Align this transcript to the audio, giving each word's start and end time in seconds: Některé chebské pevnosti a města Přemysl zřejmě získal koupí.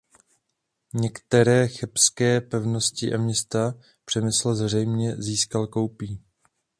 Některé 0.93 1.67
chebské 1.67 2.41
pevnosti 2.41 3.13
a 3.13 3.17
města 3.17 3.73
Přemysl 4.05 4.55
zřejmě 4.55 5.15
získal 5.15 5.67
koupí. 5.67 6.23